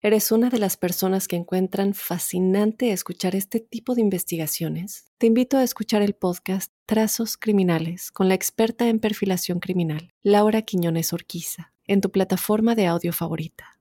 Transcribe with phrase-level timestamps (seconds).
[0.00, 5.56] eres una de las personas que encuentran fascinante escuchar este tipo de investigaciones, te invito
[5.56, 11.72] a escuchar el podcast Trazos Criminales con la experta en perfilación criminal, Laura Quiñones Orquiza
[11.88, 13.78] en tu plataforma de audio favorita.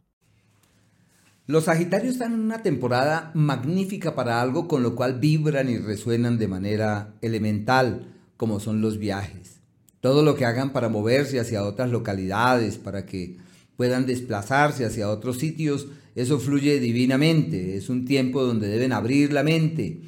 [1.46, 6.38] Los Sagitarios están en una temporada magnífica para algo con lo cual vibran y resuenan
[6.38, 8.08] de manera elemental,
[8.38, 9.60] como son los viajes.
[10.02, 13.38] Todo lo que hagan para moverse hacia otras localidades, para que
[13.76, 17.78] puedan desplazarse hacia otros sitios, eso fluye divinamente.
[17.78, 20.02] Es un tiempo donde deben abrir la mente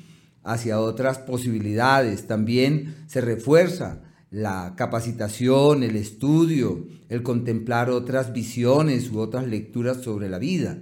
[0.44, 2.26] hacia otras posibilidades.
[2.26, 4.02] También se refuerza
[4.32, 10.80] la capacitación, el estudio, el contemplar otras visiones u otras lecturas sobre la vida.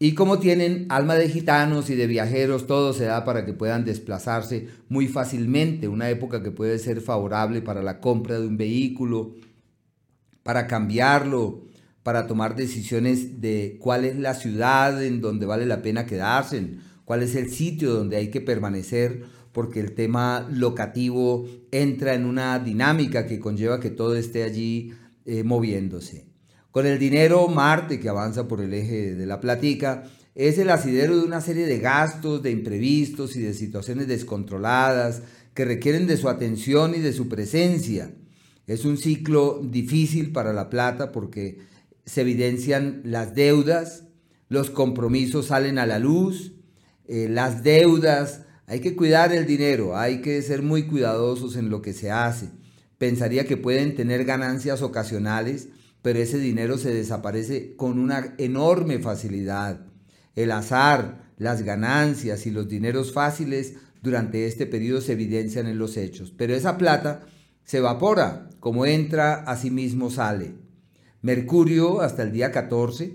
[0.00, 3.84] Y como tienen alma de gitanos y de viajeros, todo se da para que puedan
[3.84, 9.36] desplazarse muy fácilmente, una época que puede ser favorable para la compra de un vehículo,
[10.42, 11.70] para cambiarlo,
[12.02, 17.22] para tomar decisiones de cuál es la ciudad en donde vale la pena quedarse, cuál
[17.22, 19.22] es el sitio donde hay que permanecer
[19.52, 25.44] porque el tema locativo entra en una dinámica que conlleva que todo esté allí eh,
[25.44, 26.26] moviéndose.
[26.70, 31.18] Con el dinero, Marte, que avanza por el eje de la platica, es el asidero
[31.18, 36.30] de una serie de gastos, de imprevistos y de situaciones descontroladas que requieren de su
[36.30, 38.14] atención y de su presencia.
[38.66, 41.58] Es un ciclo difícil para la plata porque
[42.04, 44.04] se evidencian las deudas,
[44.48, 46.52] los compromisos salen a la luz,
[47.06, 51.82] eh, las deudas hay que cuidar el dinero, hay que ser muy cuidadosos en lo
[51.82, 52.48] que se hace.
[52.98, 55.68] Pensaría que pueden tener ganancias ocasionales,
[56.00, 59.86] pero ese dinero se desaparece con una enorme facilidad.
[60.34, 65.96] El azar, las ganancias y los dineros fáciles durante este periodo se evidencian en los
[65.96, 67.26] hechos, pero esa plata
[67.64, 70.61] se evapora, como entra, así mismo sale.
[71.22, 73.14] Mercurio, hasta el día 14,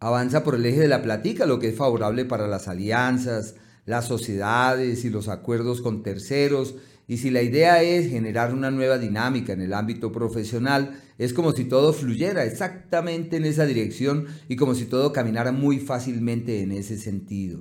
[0.00, 4.06] avanza por el eje de la platica, lo que es favorable para las alianzas, las
[4.06, 6.76] sociedades y los acuerdos con terceros.
[7.06, 11.52] Y si la idea es generar una nueva dinámica en el ámbito profesional, es como
[11.52, 16.72] si todo fluyera exactamente en esa dirección y como si todo caminara muy fácilmente en
[16.72, 17.60] ese sentido.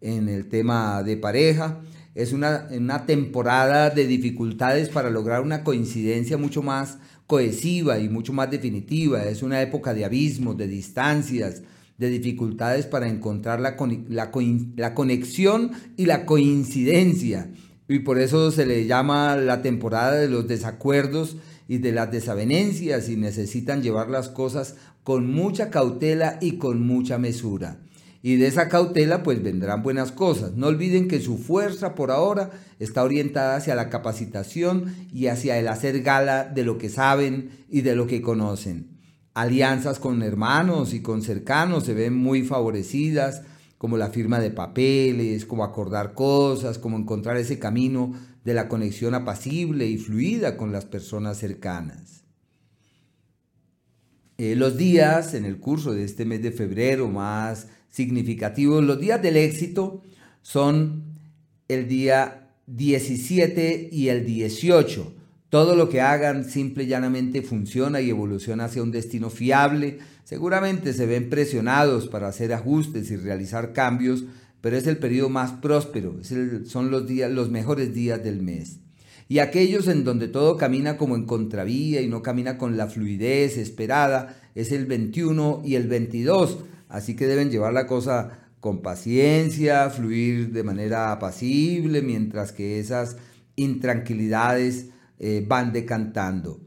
[0.00, 1.80] En el tema de pareja,
[2.14, 8.32] es una, una temporada de dificultades para lograr una coincidencia mucho más cohesiva y mucho
[8.32, 9.24] más definitiva.
[9.24, 11.62] Es una época de abismos, de distancias,
[11.96, 13.76] de dificultades para encontrar la,
[14.08, 17.50] la, conexión y la coincidencia.
[17.88, 21.36] Y por eso se le llama la temporada de los desacuerdos
[21.68, 27.18] y de las desavenencias y necesitan llevar las cosas con mucha cautela y con mucha
[27.18, 27.78] mesura.
[28.22, 30.54] Y de esa cautela pues vendrán buenas cosas.
[30.54, 35.68] No olviden que su fuerza por ahora está orientada hacia la capacitación y hacia el
[35.68, 39.00] hacer gala de lo que saben y de lo que conocen
[39.34, 43.42] alianzas con hermanos y con cercanos se ven muy favorecidas,
[43.78, 48.12] como la firma de papeles, como acordar cosas, como encontrar ese camino
[48.44, 52.24] de la conexión apacible y fluida con las personas cercanas.
[54.36, 59.20] Eh, los días en el curso de este mes de febrero más significativos, los días
[59.20, 60.02] del éxito
[60.42, 61.04] son
[61.68, 65.20] el día 17 y el 18
[65.50, 69.98] todo lo que hagan simple y llanamente funciona y evoluciona hacia un destino fiable.
[70.22, 74.24] Seguramente se ven presionados para hacer ajustes y realizar cambios,
[74.60, 76.20] pero es el periodo más próspero,
[76.64, 78.78] son los, días, los mejores días del mes.
[79.28, 83.56] Y aquellos en donde todo camina como en contravía y no camina con la fluidez
[83.58, 86.58] esperada, es el 21 y el 22.
[86.90, 93.16] Así que deben llevar la cosa con paciencia, fluir de manera apacible, mientras que esas
[93.56, 96.60] intranquilidades eh, van decantando.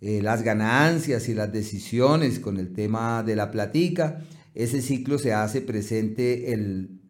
[0.00, 4.20] Eh, las ganancias y las decisiones con el tema de la platica,
[4.54, 7.00] ese ciclo se hace presente el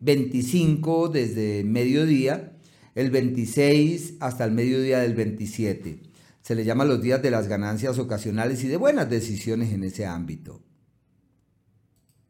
[0.00, 2.52] 25 eh, desde mediodía,
[2.94, 6.02] el 26 hasta el mediodía del 27.
[6.40, 10.06] Se le llama los días de las ganancias ocasionales y de buenas decisiones en ese
[10.06, 10.62] ámbito.